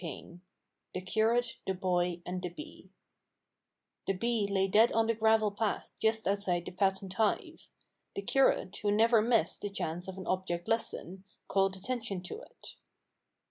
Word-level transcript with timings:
XVI 0.01 0.39
THE 0.95 1.01
CURATE, 1.01 1.57
THE 1.67 1.75
BOY, 1.75 2.23
AND 2.25 2.41
THE 2.41 2.49
BEE 2.49 2.89
THE 4.07 4.13
bee 4.13 4.47
lay 4.49 4.67
dead 4.67 4.91
on 4.93 5.05
the 5.05 5.13
gravel 5.13 5.51
path 5.51 5.91
just 5.99 6.27
outside 6.27 6.65
the 6.65 6.71
patent 6.71 7.13
hive. 7.13 7.67
The 8.15 8.23
curate, 8.23 8.77
who 8.77 8.89
never 8.91 9.21
missed 9.21 9.61
the 9.61 9.69
chance 9.69 10.07
of 10.07 10.17
an 10.17 10.25
object 10.25 10.67
lesson, 10.67 11.23
called 11.47 11.75
attention 11.75 12.21
to 12.23 12.41
it. 12.41 12.73